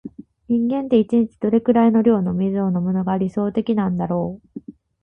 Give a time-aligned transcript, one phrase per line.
[0.49, 4.61] 人間って、一日にどれくらいの量の水を飲むのが理想的なんだろう。